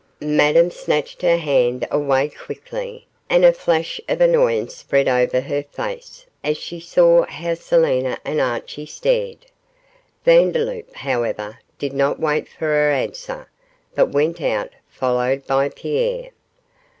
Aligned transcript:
Madame 0.23 0.71
snatched 0.71 1.21
her 1.21 1.37
hand 1.37 1.87
away 1.91 2.27
quickly, 2.27 3.05
and 3.29 3.45
a 3.45 3.53
flush 3.53 4.01
of 4.09 4.19
annoyance 4.19 4.73
spread 4.75 5.07
over 5.07 5.41
her 5.41 5.61
face 5.61 6.25
as 6.43 6.57
she 6.57 6.79
saw 6.79 7.23
how 7.27 7.53
Selina 7.53 8.17
and 8.25 8.41
Archie 8.41 8.87
stared. 8.87 9.45
Vandeloup, 10.25 10.91
however, 10.95 11.59
did 11.77 11.93
not 11.93 12.19
wait 12.19 12.49
for 12.49 12.65
her 12.65 12.89
answer, 12.89 13.47
but 13.93 14.07
went 14.09 14.41
out, 14.41 14.71
followed 14.89 15.45
by 15.45 15.69
Pierre. 15.69 16.31